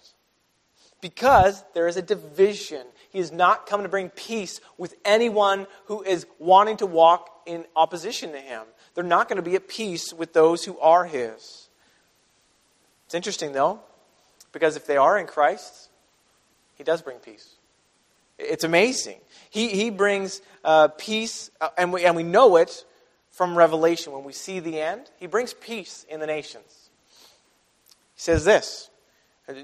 [1.01, 2.85] Because there is a division.
[3.09, 7.65] He is not coming to bring peace with anyone who is wanting to walk in
[7.75, 8.63] opposition to him.
[8.93, 11.69] They're not going to be at peace with those who are his.
[13.07, 13.79] It's interesting, though,
[14.51, 15.89] because if they are in Christ,
[16.77, 17.55] he does bring peace.
[18.37, 19.17] It's amazing.
[19.49, 22.85] He, he brings uh, peace, uh, and, we, and we know it
[23.31, 24.13] from Revelation.
[24.13, 26.89] When we see the end, he brings peace in the nations.
[28.15, 28.90] He says this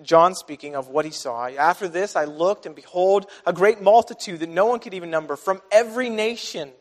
[0.03, 1.47] John speaking of what he saw.
[1.47, 5.35] After this, I looked, and behold, a great multitude that no one could even number
[5.35, 6.71] from every nation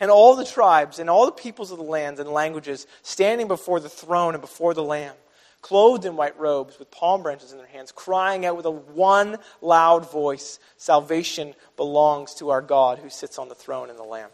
[0.00, 3.80] and all the tribes and all the peoples of the lands and languages standing before
[3.80, 5.14] the throne and before the Lamb
[5.64, 9.38] clothed in white robes with palm branches in their hands, crying out with a one
[9.62, 14.28] loud voice Salvation belongs to our God who sits on the throne and the Lamb.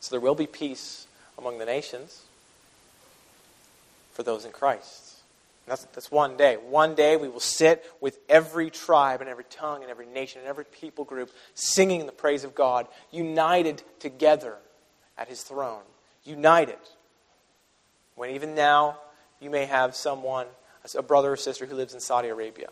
[0.00, 2.22] So there will be peace among the nations
[4.14, 5.11] for those in Christ.
[5.66, 6.56] That's, that's one day.
[6.56, 10.48] One day we will sit with every tribe and every tongue and every nation and
[10.48, 14.56] every people group singing the praise of God, united together
[15.16, 15.82] at his throne.
[16.24, 16.78] United.
[18.16, 18.98] When even now
[19.40, 20.46] you may have someone,
[20.96, 22.68] a brother or sister who lives in Saudi Arabia,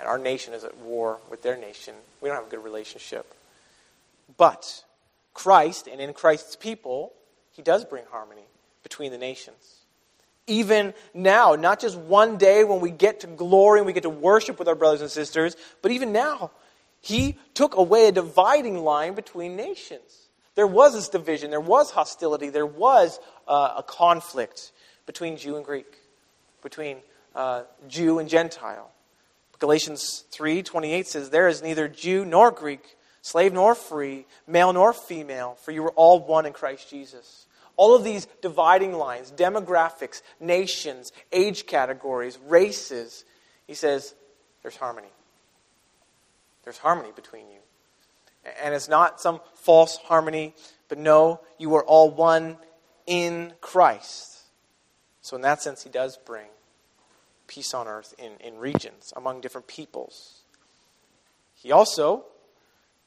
[0.00, 1.94] and our nation is at war with their nation.
[2.20, 3.32] We don't have a good relationship.
[4.36, 4.82] But
[5.34, 7.12] Christ, and in Christ's people,
[7.52, 8.42] he does bring harmony
[8.82, 9.81] between the nations.
[10.46, 14.10] Even now, not just one day when we get to glory and we get to
[14.10, 16.50] worship with our brothers and sisters, but even now,
[17.00, 20.28] he took away a dividing line between nations.
[20.54, 24.72] There was this division, there was hostility, there was uh, a conflict
[25.06, 25.98] between Jew and Greek,
[26.62, 26.98] between
[27.34, 28.90] uh, Jew and Gentile.
[29.58, 35.56] Galatians 3:28 says there is neither Jew nor Greek, slave nor free, male nor female,
[35.62, 37.46] for you are all one in Christ Jesus.
[37.76, 43.24] All of these dividing lines, demographics, nations, age categories, races,
[43.66, 44.14] he says
[44.62, 45.08] there's harmony.
[46.64, 47.58] There's harmony between you.
[48.62, 50.54] And it's not some false harmony,
[50.88, 52.56] but no, you are all one
[53.06, 54.40] in Christ.
[55.22, 56.48] So, in that sense, he does bring
[57.46, 60.40] peace on earth in, in regions, among different peoples.
[61.54, 62.24] He also,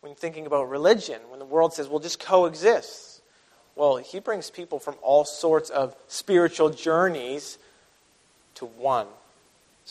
[0.02, 3.15] when thinking about religion, when the world says, well, just coexist,
[3.76, 7.58] well, he brings people from all sorts of spiritual journeys
[8.56, 9.08] to one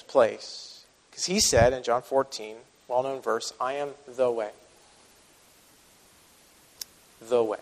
[0.08, 0.84] place.
[1.10, 2.56] Because he said in John 14,
[2.88, 4.50] well known verse, I am the way.
[7.28, 7.58] The way.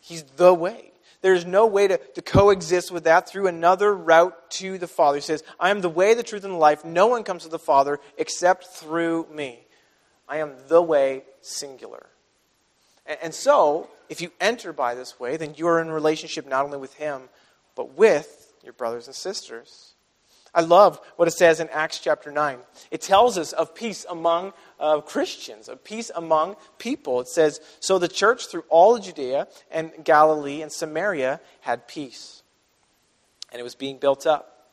[0.00, 0.90] He's the way.
[1.22, 5.18] There's no way to, to coexist with that through another route to the Father.
[5.18, 6.84] He says, I am the way, the truth, and the life.
[6.84, 9.60] No one comes to the Father except through me.
[10.28, 12.06] I am the way, singular.
[13.06, 16.78] And, so, if you enter by this way, then you are in relationship not only
[16.78, 17.22] with Him,
[17.74, 19.94] but with your brothers and sisters.
[20.54, 22.58] I love what it says in Acts chapter 9.
[22.90, 27.20] It tells us of peace among uh, Christians, of peace among people.
[27.20, 32.42] It says, So the church through all Judea and Galilee and Samaria had peace.
[33.50, 34.68] And it was being built up.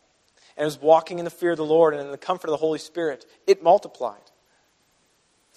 [0.58, 2.52] And it was walking in the fear of the Lord and in the comfort of
[2.52, 3.26] the Holy Spirit.
[3.48, 4.20] It multiplied.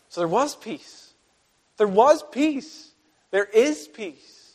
[0.08, 1.01] So there was peace.
[1.76, 2.90] There was peace.
[3.30, 4.52] There is peace.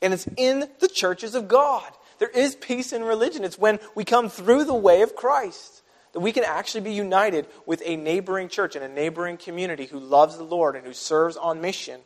[0.00, 1.90] And it's in the churches of God.
[2.18, 3.44] There is peace in religion.
[3.44, 7.46] It's when we come through the way of Christ that we can actually be united
[7.66, 11.36] with a neighboring church and a neighboring community who loves the Lord and who serves
[11.36, 12.00] on mission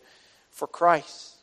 [0.51, 1.35] for Christ.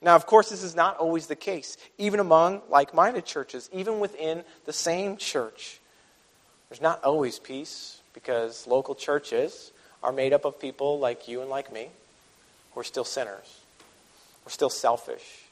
[0.00, 4.00] Now, of course, this is not always the case, even among like minded churches, even
[4.00, 5.80] within the same church.
[6.68, 11.50] There's not always peace because local churches are made up of people like you and
[11.50, 11.88] like me
[12.78, 13.58] who are still sinners.
[14.44, 15.42] We're still selfish.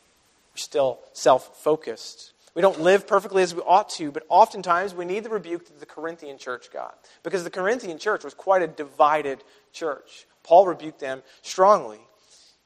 [0.55, 2.33] We're still self focused.
[2.55, 5.81] We don't live perfectly as we ought to, but oftentimes we need the rebuke that
[5.81, 6.97] the Corinthian church got.
[7.25, 10.25] Because the Corinthian church was quite a divided church.
[10.45, 11.99] Paul rebuked them strongly.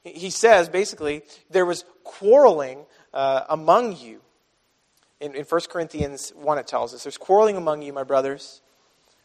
[0.03, 4.21] He says, basically, there was quarreling uh, among you.
[5.19, 8.61] In, in 1 Corinthians 1, it tells us, there's quarreling among you, my brothers.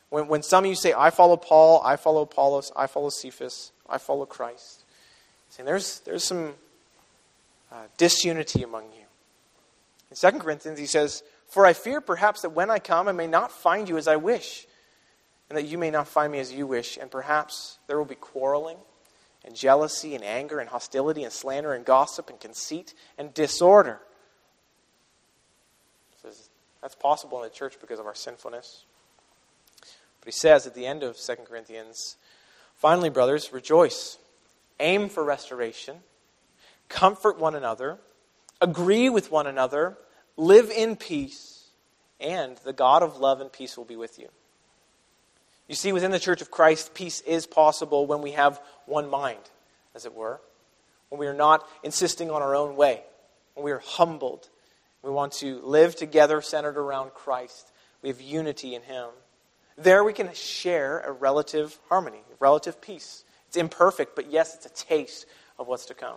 [0.08, 3.72] When, when some of you say, I follow Paul, I follow Apollos, I follow Cephas,
[3.88, 4.84] I follow Christ,
[5.56, 6.54] saying there's, there's some
[7.72, 9.04] uh, disunity among you.
[10.10, 13.26] In 2 Corinthians, he says, For I fear perhaps that when I come, I may
[13.26, 14.66] not find you as I wish,
[15.48, 18.16] and that you may not find me as you wish, and perhaps there will be
[18.16, 18.76] quarreling,
[19.44, 24.00] and jealousy, and anger, and hostility, and slander, and gossip, and conceit, and disorder.
[26.10, 26.50] He Says,
[26.82, 28.84] That's possible in the church because of our sinfulness.
[30.20, 32.16] But he says at the end of 2 Corinthians,
[32.74, 34.18] Finally, brothers, rejoice,
[34.80, 35.98] aim for restoration,
[36.88, 37.98] comfort one another
[38.60, 39.96] agree with one another,
[40.36, 41.68] live in peace,
[42.20, 44.28] and the God of love and peace will be with you.
[45.68, 49.40] You see, within the church of Christ, peace is possible when we have one mind,
[49.94, 50.40] as it were,
[51.08, 53.02] when we are not insisting on our own way,
[53.54, 54.48] when we are humbled.
[55.02, 57.72] We want to live together centered around Christ.
[58.02, 59.08] We have unity in Him.
[59.76, 63.24] There we can share a relative harmony, a relative peace.
[63.48, 65.26] It's imperfect, but yes, it's a taste
[65.58, 66.16] of what's to come.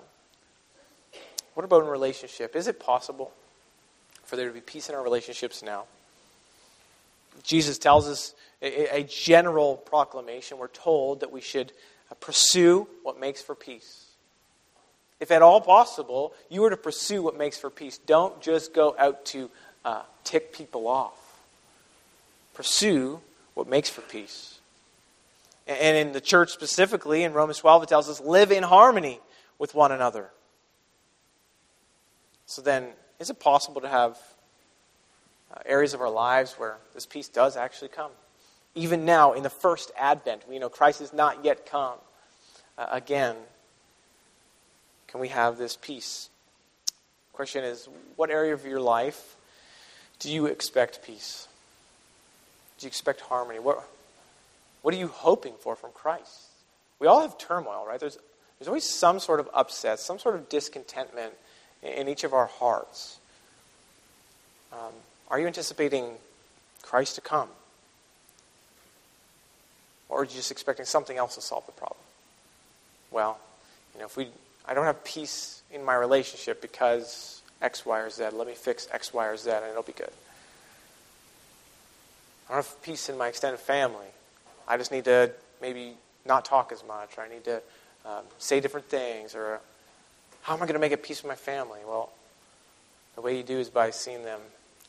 [1.54, 2.56] What about in relationship?
[2.56, 3.32] Is it possible
[4.24, 5.86] for there to be peace in our relationships now?
[7.44, 10.58] Jesus tells us a, general proclamation.
[10.58, 11.72] We're told that we should
[12.12, 14.06] uh, pursue what makes for peace.
[15.20, 17.98] If at all possible, you are to pursue what makes for peace.
[17.98, 19.50] Don't just go out to
[19.86, 21.42] uh, tick people off.
[22.54, 23.20] Pursue
[23.54, 24.59] what makes for peace.
[25.70, 29.20] And in the church specifically, in Romans 12, it tells us live in harmony
[29.60, 30.32] with one another.
[32.48, 32.88] So then,
[33.20, 34.18] is it possible to have
[35.54, 38.10] uh, areas of our lives where this peace does actually come?
[38.74, 42.00] Even now, in the first advent, we know Christ has not yet come
[42.76, 43.36] uh, again.
[45.08, 46.30] Can we have this peace?
[47.32, 49.36] Question is, what area of your life
[50.18, 51.48] do you expect peace?
[52.80, 53.60] Do you expect harmony?
[53.60, 53.88] What,
[54.82, 56.48] what are you hoping for from Christ?
[57.00, 58.00] We all have turmoil, right?
[58.00, 58.18] There's,
[58.58, 61.34] there's always some sort of upset, some sort of discontentment
[61.82, 63.20] in each of our hearts.
[64.74, 64.94] Um,
[65.30, 66.12] are you anticipating
[66.82, 67.50] Christ to come?
[70.10, 72.00] Or are you just expecting something else to solve the problem?
[73.12, 73.40] Well,
[73.94, 74.28] you know, if we,
[74.68, 78.30] I don't have peace in my relationship because X, Y, or Z.
[78.34, 80.12] Let me fix X, Y, or Z, and it'll be good.
[82.50, 84.08] I don't have peace in my extended family.
[84.70, 85.96] I just need to maybe
[86.26, 87.62] not talk as much, or I need to
[88.06, 89.60] um, say different things, or
[90.44, 91.80] how am I going to make a peace with my family?
[91.86, 92.12] Well,
[93.16, 94.40] the way you do is by seeing them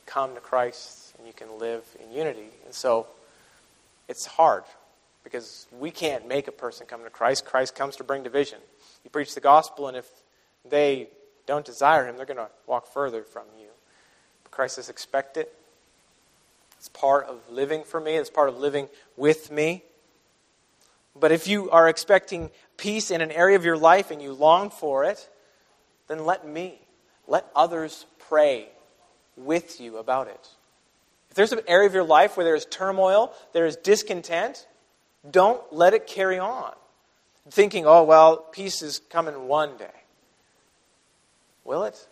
[0.07, 2.49] come to Christ and you can live in unity.
[2.65, 3.07] And so
[4.09, 4.65] it's hard
[5.25, 7.45] because we can't make a person come to Christ.
[7.45, 8.59] Christ comes to bring division.
[9.05, 10.07] You preach the gospel, and if
[10.69, 11.09] they
[11.47, 13.69] don't desire him, they're going to walk further from you.
[14.45, 15.55] But Christ says, expect it,
[16.81, 19.85] It's part of living for me, it's part of living with me.
[21.15, 24.71] But if you are expecting peace in an area of your life and you long
[24.71, 25.29] for it,
[26.09, 26.81] then let me,
[27.29, 28.71] let others pray
[29.37, 30.49] with you about it.
[31.29, 34.67] If there's an area of your life where there is turmoil, there is discontent,
[35.31, 36.73] don't let it carry on.
[37.51, 39.91] Thinking, oh, well, peace is coming one day.
[41.63, 42.09] Will it?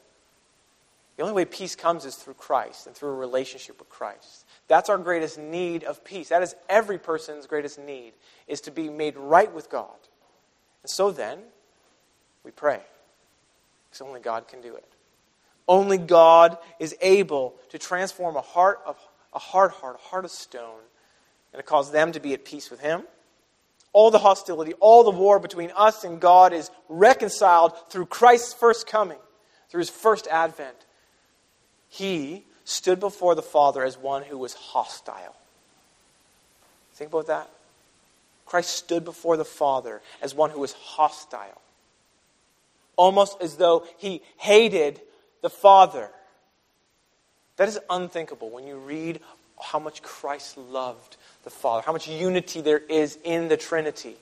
[1.17, 4.47] The only way peace comes is through Christ and through a relationship with Christ.
[4.69, 6.29] That's our greatest need of peace.
[6.29, 8.13] That is every person's greatest need,
[8.47, 9.97] is to be made right with God.
[10.83, 11.41] And so then,
[12.45, 12.81] we pray.
[13.89, 14.85] Because only God can do it.
[15.67, 18.97] Only God is able to transform a heart of
[19.35, 20.81] a hard heart, a heart of stone,
[21.53, 23.03] and to cause them to be at peace with Him.
[23.93, 28.87] All the hostility, all the war between us and God is reconciled through Christ's first
[28.87, 29.19] coming,
[29.69, 30.77] through His first advent.
[31.89, 35.35] He stood before the Father as one who was hostile.
[36.95, 37.49] Think about that.
[38.45, 41.63] Christ stood before the Father as one who was hostile.
[42.97, 45.01] Almost as though he hated
[45.41, 46.11] the Father.
[47.57, 49.21] That is unthinkable when you read
[49.61, 54.17] how much Christ loved the Father, how much unity there is in the Trinity,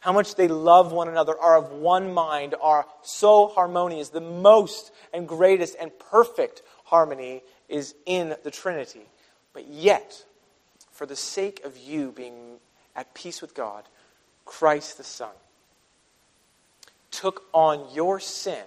[0.00, 4.10] how much they love one another, are of one mind, are so harmonious.
[4.10, 9.06] The most and greatest and perfect harmony is in the Trinity.
[9.52, 10.24] But yet,
[10.92, 12.58] for the sake of you being
[12.96, 13.84] at peace with God,
[14.44, 15.30] Christ the Son
[17.10, 18.64] took on your sin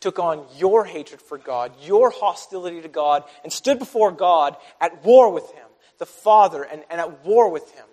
[0.00, 5.04] took on your hatred for God, your hostility to God, and stood before God at
[5.04, 5.66] war with Him,
[5.98, 7.86] the Father, and, and at war with Him.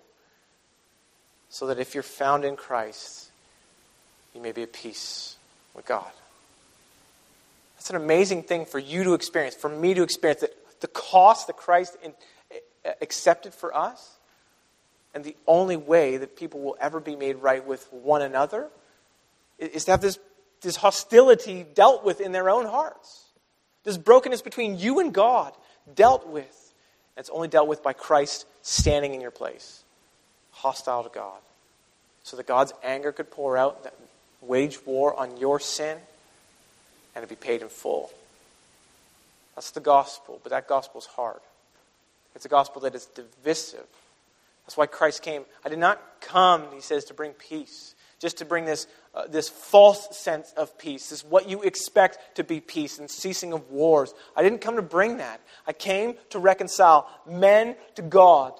[1.48, 3.30] So that if you're found in Christ,
[4.34, 5.36] you may be at peace
[5.74, 6.10] with God.
[7.86, 11.46] That's an amazing thing for you to experience, for me to experience, that the cost
[11.46, 12.14] that Christ in,
[13.00, 14.16] accepted for us,
[15.14, 18.66] and the only way that people will ever be made right with one another
[19.60, 20.18] is to have this
[20.62, 23.26] this hostility dealt with in their own hearts.
[23.84, 25.52] This brokenness between you and God
[25.94, 26.74] dealt with.
[27.16, 29.84] And it's only dealt with by Christ standing in your place,
[30.50, 31.38] hostile to God.
[32.24, 33.94] So that God's anger could pour out, that
[34.40, 35.98] wage war on your sin,
[37.16, 38.12] and to be paid in full.
[39.56, 41.40] That's the gospel, but that gospel is hard.
[42.36, 43.86] It's a gospel that is divisive.
[44.66, 45.44] That's why Christ came.
[45.64, 49.48] I did not come, he says, to bring peace just to bring this, uh, this
[49.48, 54.14] false sense of peace, this what you expect to be peace and ceasing of wars.
[54.34, 55.40] I didn't come to bring that.
[55.66, 58.52] I came to reconcile men to God.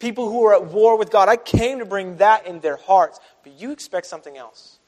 [0.00, 1.28] People who are at war with God.
[1.28, 3.20] I came to bring that in their hearts.
[3.42, 4.78] But you expect something else.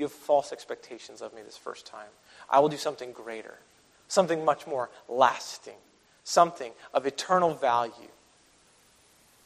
[0.00, 2.08] You have false expectations of me this first time.
[2.48, 3.58] I will do something greater,
[4.08, 5.74] something much more lasting,
[6.24, 8.08] something of eternal value.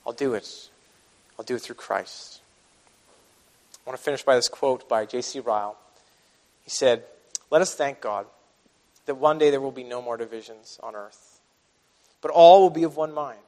[0.07, 0.69] I'll do it.
[1.37, 2.41] I'll do it through Christ.
[3.85, 5.41] I want to finish by this quote by J.C.
[5.41, 5.77] Ryle.
[6.63, 7.03] He said,
[7.51, 8.27] Let us thank God
[9.07, 11.41] that one day there will be no more divisions on earth,
[12.23, 13.41] but all will be of one mind.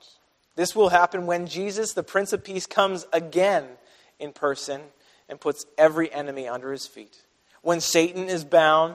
[0.57, 3.65] This will happen when Jesus, the Prince of Peace, comes again
[4.19, 4.81] in person
[5.29, 7.23] and puts every enemy under his feet.
[7.63, 8.95] When Satan is bound,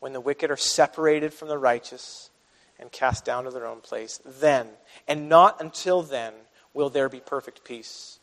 [0.00, 2.30] when the wicked are separated from the righteous
[2.78, 4.68] and cast down to their own place, then,
[5.06, 6.32] and not until then,
[6.74, 8.18] will there be perfect peace.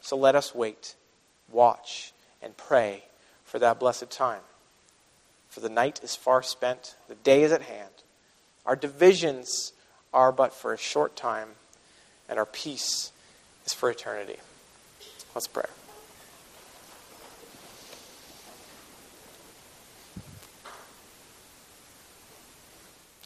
[0.00, 0.94] So let us wait
[1.52, 2.12] watch,
[2.42, 3.04] and pray
[3.44, 4.40] for that blessed time.
[5.48, 7.90] For the night is far spent, the day is at hand.
[8.64, 9.72] Our divisions
[10.12, 11.48] are but for a short time,
[12.28, 13.10] and our peace
[13.66, 14.36] is for eternity.
[15.34, 15.64] Let's pray.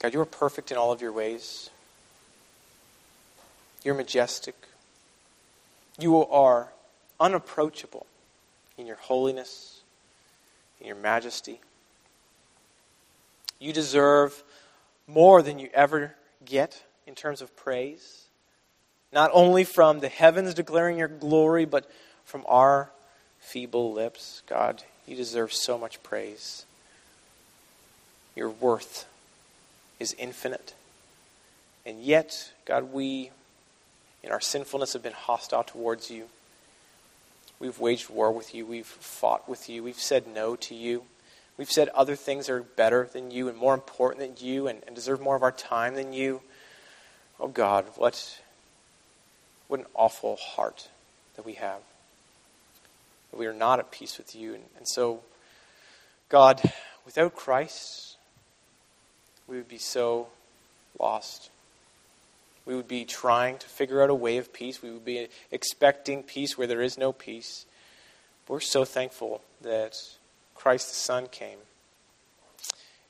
[0.04, 1.70] God, you are perfect in all of your ways.
[3.82, 4.54] You're majestic.
[5.98, 6.68] You are
[7.18, 8.04] unapproachable
[8.76, 9.80] in your holiness,
[10.78, 11.58] in your majesty.
[13.58, 14.42] You deserve
[15.08, 18.26] more than you ever get in terms of praise,
[19.10, 21.90] not only from the heavens declaring your glory, but
[22.26, 22.90] from our
[23.40, 24.42] feeble lips.
[24.46, 26.66] God, you deserve so much praise.
[28.36, 29.06] Your worth
[29.98, 30.74] is infinite.
[31.86, 33.30] And yet, God, we,
[34.22, 36.26] in our sinfulness, have been hostile towards you.
[37.60, 38.66] We've waged war with you.
[38.66, 39.82] We've fought with you.
[39.82, 41.04] We've said no to you.
[41.56, 44.96] We've said other things are better than you and more important than you and, and
[44.96, 46.40] deserve more of our time than you.
[47.38, 48.40] Oh God, what,
[49.68, 50.88] what an awful heart
[51.36, 51.80] that we have.
[53.30, 54.54] That we are not at peace with you.
[54.54, 55.20] And, and so,
[56.28, 56.60] God,
[57.04, 58.13] without Christ,
[59.46, 60.28] we would be so
[60.98, 61.50] lost.
[62.66, 64.82] We would be trying to figure out a way of peace.
[64.82, 67.66] We would be expecting peace where there is no peace.
[68.48, 70.00] We're so thankful that
[70.54, 71.58] Christ the Son came.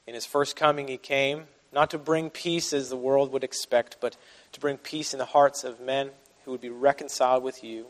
[0.07, 3.97] In his first coming, he came not to bring peace as the world would expect,
[4.01, 4.16] but
[4.53, 6.11] to bring peace in the hearts of men
[6.45, 7.87] who would be reconciled with you.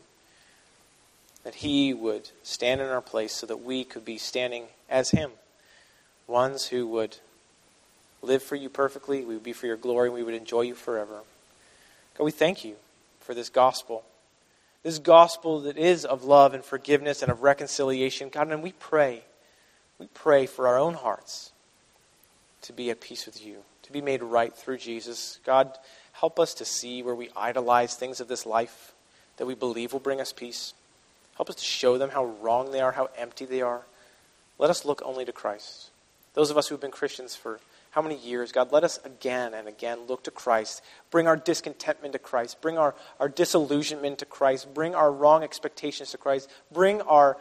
[1.43, 5.31] That he would stand in our place so that we could be standing as him.
[6.25, 7.17] Ones who would
[8.25, 11.21] live for you perfectly, we would be for your glory, we would enjoy you forever.
[12.17, 12.75] God, we thank you
[13.21, 14.03] for this gospel.
[14.83, 18.29] This gospel that is of love and forgiveness and of reconciliation.
[18.29, 19.23] God, and we pray,
[19.99, 21.51] we pray for our own hearts
[22.61, 25.39] to be at peace with you, to be made right through Jesus.
[25.45, 25.71] God,
[26.13, 28.93] help us to see where we idolize things of this life
[29.37, 30.73] that we believe will bring us peace.
[31.35, 33.81] Help us to show them how wrong they are, how empty they are.
[34.57, 35.89] Let us look only to Christ.
[36.33, 37.59] Those of us who've been Christians for
[37.95, 40.83] how many years, God, let us again and again look to Christ.
[41.11, 42.59] Bring our discontentment to Christ.
[42.59, 44.73] Bring our, our disillusionment to Christ.
[44.73, 46.49] Bring our wrong expectations to Christ.
[46.73, 47.37] Bring our,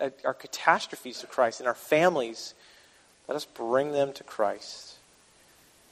[0.00, 2.54] uh, our catastrophes to Christ and our families.
[3.28, 4.94] Let us bring them to Christ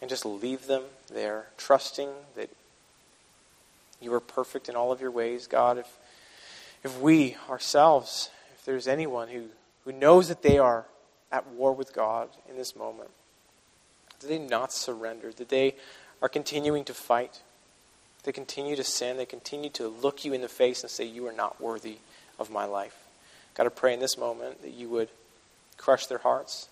[0.01, 2.49] and just leave them there, trusting that
[4.01, 5.77] you are perfect in all of your ways, God.
[5.77, 5.99] If,
[6.83, 9.49] if we ourselves, if there's anyone who,
[9.85, 10.87] who knows that they are
[11.31, 13.11] at war with God in this moment,
[14.21, 15.33] did they not surrender?
[15.33, 15.75] Did they
[16.21, 17.43] are continuing to fight?
[18.25, 19.17] They continue to sin.
[19.17, 21.99] They continue to look you in the face and say, You are not worthy
[22.39, 22.97] of my life.
[23.55, 25.09] God, I pray in this moment that you would
[25.77, 26.69] crush their hearts.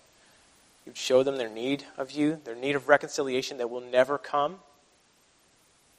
[0.85, 4.59] You'd show them their need of you, their need of reconciliation that will never come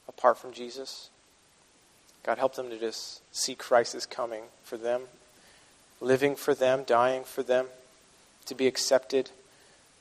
[0.07, 1.09] apart from Jesus.
[2.23, 5.03] God, help them to just see Christ is coming for them,
[6.01, 7.67] living for them, dying for them,
[8.45, 9.29] to be accepted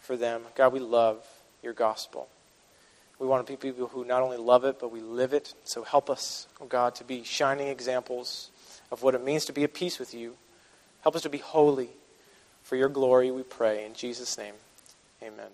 [0.00, 0.42] for them.
[0.54, 1.22] God, we love
[1.62, 2.28] your gospel.
[3.18, 5.54] We want to be people who not only love it, but we live it.
[5.64, 8.50] So help us, oh God, to be shining examples
[8.92, 10.34] of what it means to be at peace with you.
[11.02, 11.90] Help us to be holy.
[12.62, 13.86] For your glory, we pray.
[13.86, 14.54] In Jesus' name,
[15.22, 15.48] amen.